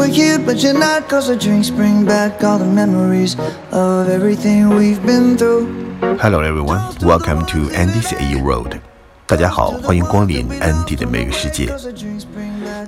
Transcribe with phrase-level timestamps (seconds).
[0.00, 1.08] were here, but you're not.
[1.08, 3.36] Cause the drinks bring back all the memories
[3.70, 5.66] of everything we've been through.
[6.18, 8.80] Hello everyone, welcome to Andy's AU Road.
[9.26, 11.74] 大家好，欢迎光临 Andy 的美语世界。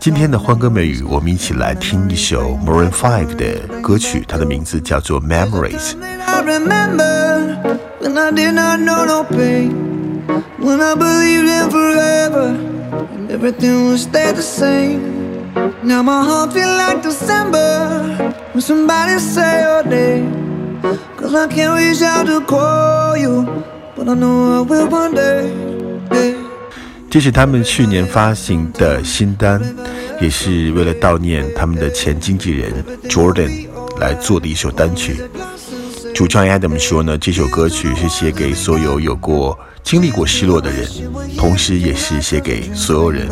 [0.01, 5.97] 今天的欢歌美语，我们一起来听一首 Maroon Five 的歌曲，它的名字叫做 Memories。
[6.01, 7.59] I remember
[8.01, 10.23] when I did not know no pain,
[10.61, 12.57] when I believed in forever,
[13.17, 15.12] and everything would stay the same.
[15.84, 18.18] Now my heart feel like December
[18.52, 20.82] when somebody say your name.
[21.16, 23.48] Cause I can't reach out to call you,
[23.96, 25.52] but I know I will one day.
[26.12, 26.36] Yeah.
[27.10, 29.62] 这是他们去年发行的新单，
[30.20, 33.68] 也是为了悼念他们的前经纪人 Jordan
[34.00, 35.22] 来做的一首单曲。
[36.14, 40.88] 主唱 Adam 说呢，这首歌曲是写给所有有过经历过失落的人，
[41.38, 43.28] 同时也是写给所有人。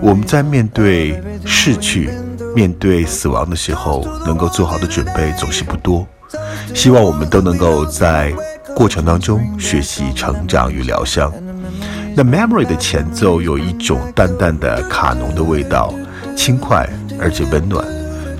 [0.00, 2.10] 我们在面对逝去、
[2.54, 6.06] 面对死亡的时候，能够做好的准备总是不多。
[6.74, 8.32] 希望我们都能够在
[8.74, 11.32] 过程当中学习、成长与疗伤。
[12.14, 15.92] 那 Memory 的前奏有一种淡淡的卡农的味道，
[16.36, 16.88] 轻快
[17.20, 17.84] 而且温暖，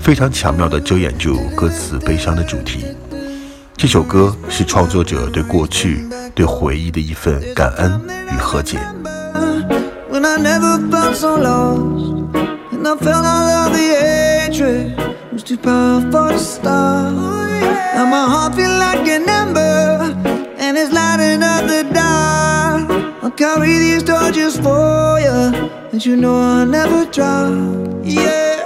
[0.01, 2.85] 非常巧妙地遮掩住歌词悲伤的主题。
[3.75, 8.79] 这首歌是创作者对过去、对回忆的一份感恩与和解。
[10.26, 12.34] when I never felt so lost.
[12.72, 14.96] And I felt all of the hatred
[15.32, 17.12] was too powerful to stop.
[17.94, 20.14] Now my heart feel like an ember,
[20.58, 22.90] and it's lighting up the dark.
[23.22, 27.52] I'll carry these torches for you, and you know I'll never drop.
[28.02, 28.60] Yeah.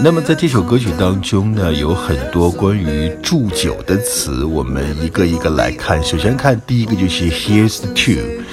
[0.00, 6.02] 那么在这首歌曲当中呢，有很多关于祝酒的词，我们一个一个来看。
[6.02, 8.44] 首先看第一个就是 Here's to，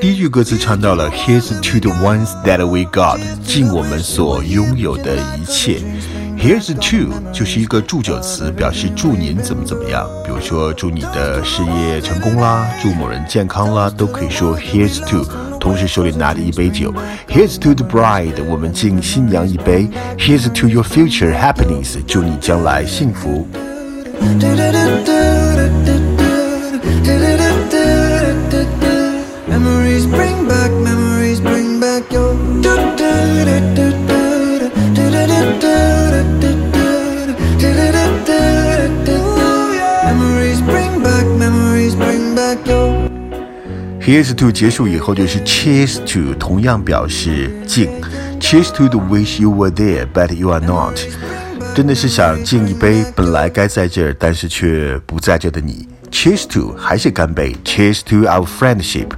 [0.00, 5.80] 第一句歌词唱到了 Here's to the ones that we got，尽我们所拥有的一切。
[6.38, 15.26] Here's to 就是一个祝酒词，表示祝您怎么怎么样，比如说祝你的事业成功啦，祝某人健康啦，都可以说 Here's to。
[15.58, 16.94] 同时手里拿着一杯酒
[17.28, 23.48] ，Here's to the bride，我们敬新娘一杯；Here's to your future happiness，祝你将来幸福。
[44.00, 47.90] Here's to 结束以后就是 Cheers to，同样表示敬。
[48.38, 50.96] Cheers to the wish you were there but you are not，
[51.74, 55.88] 真的是想敬一杯本来该在这儿但是却不在这的你。
[56.12, 59.08] Cheers to 还是干杯，Cheers to our friendship，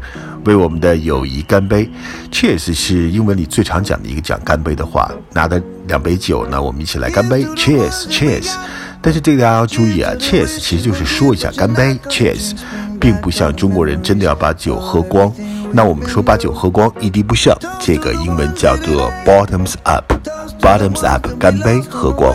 [0.47, 1.91] 为我们的友谊干杯。
[2.33, 8.55] Cheers 是英文里最常讲的一个讲干杯的话，拿着两杯酒呢，我们一起来干杯，Cheers，Cheers。
[9.01, 12.55] 但是这个大家要注意啊，Cheers 其实就是说一下干杯，Cheers。
[13.01, 15.33] 并不像中国人真的要把酒喝光。
[15.71, 22.35] 那我们说把酒喝光一滴不剩，这个英文叫做 bottoms up，bottoms up，干杯喝光。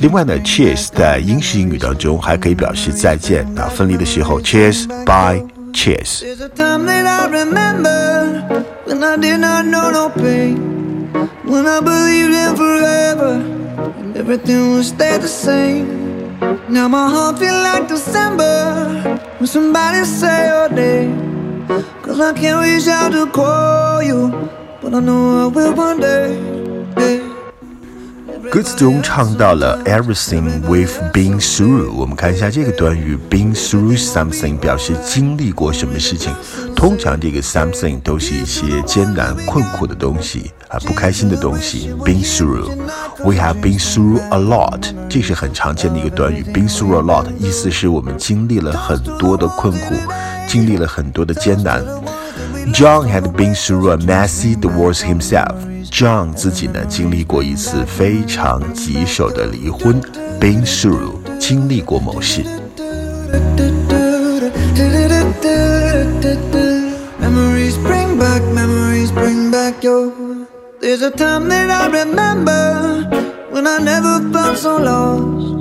[0.00, 3.46] 另外呢，cheers 在英式英语当中还可以表示再见。
[3.54, 6.24] 那分离的时候，cheers，bye，cheers。
[13.82, 16.38] And everything would stay the same.
[16.68, 21.66] Now my heart feel like December when somebody say your name.
[22.02, 24.30] Cause I can't reach out to call you,
[24.80, 27.31] but I know I will one day.
[28.52, 36.30] 歌词中唱到了 everything we've been through，我们看一下这个短语 been through something 表示经历过什么事情。
[36.76, 41.94] 通常这个 something 都是一些艰难困苦的东西啊，不开心的东西。
[42.04, 46.42] been through，we have been through a lot，这是很常见的一个短语。
[46.52, 49.94] been through a lot 意思是我们经历了很多的困苦，
[50.46, 51.82] 经历了很多的艰难。
[52.73, 55.55] John had been through a messy divorce himself.
[55.89, 60.01] John 自己呢经历过一次非常棘手的离婚，
[60.39, 62.43] been through 经历过某事。
[67.19, 70.11] Memories bring back, memories bring back your.
[70.79, 73.07] There's a time that I remember
[73.51, 75.55] when I never felt so lost.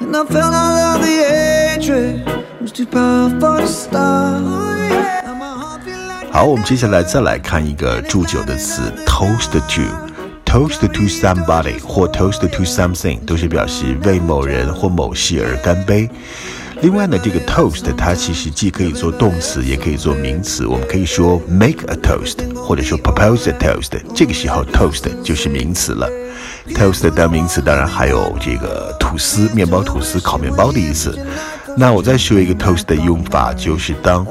[0.00, 2.24] And I felt all of the hatred
[2.60, 4.77] was too powerful to stop.
[6.31, 9.81] 好，我们接下来再来看一个祝酒的词，toast to。
[10.45, 16.09] toast to somebody 或 toast to something 都是表示为某人或某事而干杯。
[16.81, 20.65] 另外呢，这个 toast 它其实既可以做动词，也可以做名词。
[20.65, 23.91] 我们可以说 make a toast，或者说 propose a toast。
[24.15, 26.09] 这个时候 toast 就是名词了。
[26.69, 31.17] toast 当名词当然还有这个吐司、面包、吐司、烤面包的意思。
[31.75, 34.25] 那我再说一个 toast 的用法，就是当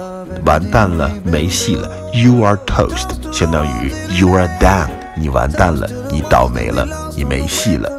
[0.45, 6.87] 完蛋了、没戏了，you are toast，相当于 you are done，你完蛋了，你倒霉了，
[7.17, 7.91] 你没戏了。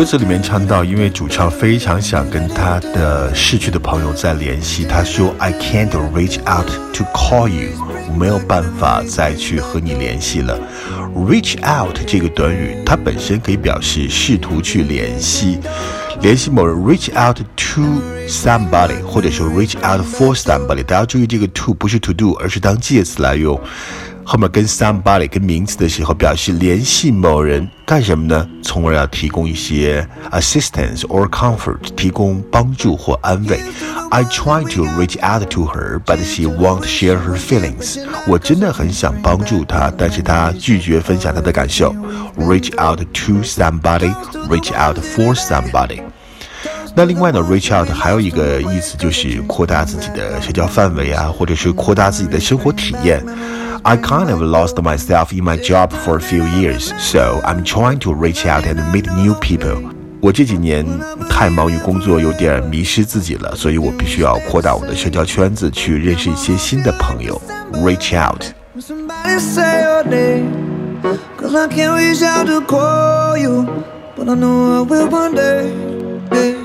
[0.00, 7.68] 歌词里面唱到，因为主唱非常想跟他的逝去的朋友再联系，他说：“I can't reach out to call you，
[8.08, 10.58] 我没有办法再去和你联系了。
[11.14, 15.58] ”reach out 这个短语，它本身可以表示试图去联系，
[16.22, 16.74] 联系某人。
[16.78, 17.82] reach out to
[18.26, 20.82] somebody，或者说 reach out for somebody。
[20.82, 23.60] 大家注意，这个 to 不是 to do，而是当介词来用。
[24.29, 28.47] 后面跟 somebody 跟名词的时候，表示联系某人干什么呢？
[28.63, 33.59] 从而要提供一些 assistance or comfort，提供帮助或安慰。
[34.11, 37.99] I try to reach out to her, but she won't share her feelings。
[38.27, 41.93] 我真的很想帮助她，但是她拒绝分享她的感受。
[42.37, 44.13] Reach out to somebody,
[44.47, 46.01] reach out for somebody。
[46.95, 53.23] 那另外呢，reach out 还有一个意思就是扩大自己的社交范围啊，或者是扩大自己的生活体验。
[53.83, 58.13] I kind of lost myself in my job for a few years, so I'm trying to
[58.13, 59.77] reach out and meet new people.
[60.21, 60.83] 我这几年
[61.29, 67.39] 太忙于工作，有点迷失自己了，所以我必须要扩大我的社交圈子，去认识一些新的朋友。
[67.73, 68.43] Reach out.
[71.37, 73.67] Cause I can't reach out to call you,
[74.17, 76.58] but I know I will one day.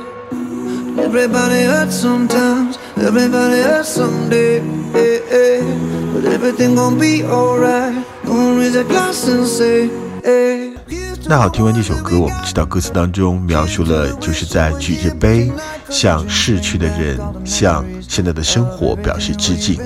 [0.97, 4.62] Everybody hurts sometimes, everybody hurts someday.
[4.92, 7.94] But everything gonna be alright.
[8.25, 9.89] Gonna raise a glass and say,
[10.24, 10.71] hey.
[11.27, 15.51] 那好，听完这首歌，我们知道歌词当中描述了，就是在举着杯
[15.89, 19.80] 向逝去的人、向现在的生活表示致敬。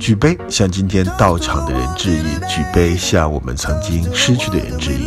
[0.00, 5.06] 举杯向今天到场的人致意，举杯向我们曾经失去的人致意。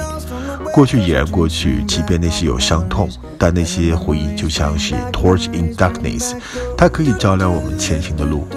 [0.74, 6.34] 过去已然过去，即便那些有伤痛，但那些回忆就像是 torch in darkness，
[6.78, 8.48] 它可以照亮我们前行的路。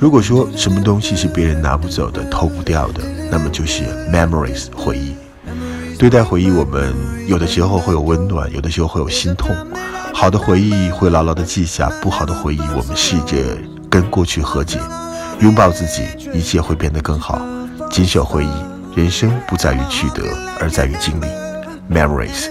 [0.00, 5.14] 如果说什么东西是别人拿不走的、偷不掉的，那么就是 memories 回忆。
[5.96, 6.92] 对待回忆，我们
[7.28, 9.54] 有的时候会有温暖，有的时候会有心痛。
[10.12, 13.36] 好的回忆会牢牢的记下，不好的回忆，我们试着
[13.88, 14.78] 跟过去和解，
[15.40, 16.02] 拥抱自己，
[16.32, 17.40] 一切会变得更好。
[17.90, 18.50] 谨守回忆，
[19.00, 20.22] 人生不在于取得，
[20.58, 21.39] 而在于经历。
[21.90, 22.50] Memories。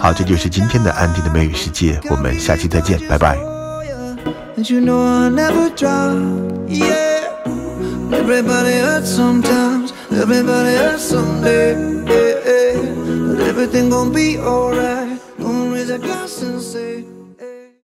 [0.00, 3.36] 好，这就是今天的安迪的美语世界，我们下期再见，拜拜。
[4.56, 5.70] And you know I never
[6.66, 7.18] yeah.
[8.10, 11.74] Everybody sometimes, everybody someday.
[12.06, 15.18] But everything gon' be alright.
[15.38, 17.07] Gonna raise a glass and say.